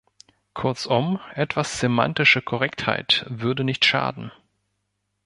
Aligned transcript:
Kurzum, 0.55 1.19
etwas 1.35 1.79
semantische 1.79 2.41
Korrektheit 2.41 3.23
würde 3.29 3.63
nicht 3.63 3.85
schaden. 3.85 4.31